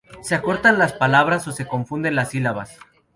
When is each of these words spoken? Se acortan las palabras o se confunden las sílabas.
Se 0.23 0.33
acortan 0.33 0.79
las 0.79 0.93
palabras 0.93 1.47
o 1.47 1.51
se 1.51 1.67
confunden 1.67 2.15
las 2.15 2.31
sílabas. 2.31 2.79